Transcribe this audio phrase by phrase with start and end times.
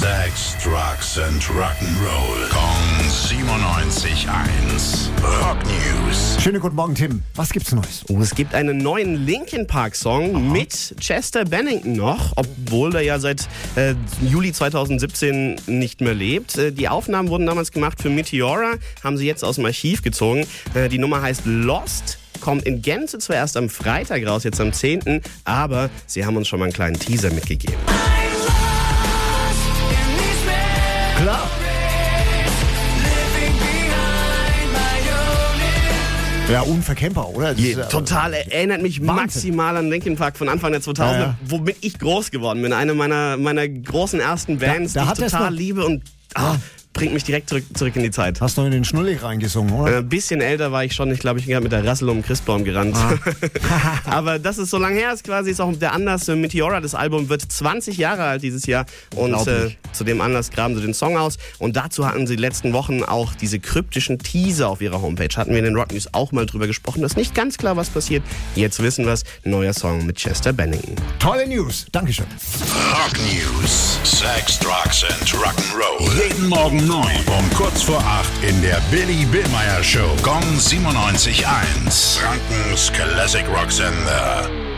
[0.00, 2.48] Sex, Drugs and Rock'n'Roll.
[2.48, 5.10] Kong 97.1.
[5.22, 6.38] Rock News.
[6.42, 7.22] Schönen guten Morgen, Tim.
[7.34, 8.06] Was gibt's Neues?
[8.08, 13.18] Oh, es gibt einen neuen Linkin Park Song mit Chester Bennington noch, obwohl der ja
[13.18, 16.56] seit äh, Juli 2017 nicht mehr lebt.
[16.56, 20.46] Äh, die Aufnahmen wurden damals gemacht für Meteora, haben sie jetzt aus dem Archiv gezogen.
[20.72, 22.16] Äh, die Nummer heißt Lost.
[22.40, 26.48] Kommt in Gänze zwar erst am Freitag raus, jetzt am 10., aber sie haben uns
[26.48, 27.76] schon mal einen kleinen Teaser mitgegeben.
[36.50, 37.52] Ja, unverkennbar, oder?
[37.52, 39.14] Je, äh, total erinnert mich Wahnsinn.
[39.16, 41.36] maximal an Linkin Park von Anfang der 2000er, Ja, ja.
[41.46, 42.72] womit ich groß geworden bin.
[42.72, 46.02] Eine meiner, meiner großen ersten Bands, da die hat ich total liebe und
[46.34, 46.56] ah,
[47.00, 48.42] bringt mich direkt zurück, zurück in die Zeit.
[48.42, 49.90] Hast du in den Schnulli reingesungen, oder?
[49.90, 51.10] Äh, Ein bisschen älter war ich schon.
[51.10, 52.94] Ich glaube, ich bin gerade mit der Rassel um den Christbaum gerannt.
[52.94, 53.14] Ah.
[54.04, 56.28] Aber das ist so lange her, ist quasi ist auch der Anlass.
[56.28, 58.84] äh, Meteora, das Album, wird 20 Jahre alt dieses Jahr.
[59.16, 61.38] Und äh, zu dem Anlass graben sie den Song aus.
[61.58, 65.34] Und dazu hatten sie die letzten Wochen auch diese kryptischen Teaser auf ihrer Homepage.
[65.34, 67.00] Hatten wir in den Rock News auch mal drüber gesprochen.
[67.00, 68.22] Das ist nicht ganz klar, was passiert.
[68.56, 69.24] Jetzt wissen wir es.
[69.44, 70.96] Neuer Song mit Chester Bennington.
[71.18, 71.86] Tolle News.
[71.92, 72.26] Dankeschön.
[72.92, 73.98] Rock News.
[74.04, 75.99] Sex, Drugs and Rock'n'Roll.
[76.22, 77.00] Jeden Morgen 9
[77.38, 80.14] um kurz vor 8 in der Billy Billmeyer Show.
[80.22, 82.18] Gong 97.1.
[82.18, 84.69] Frankens Classic Rock Sender.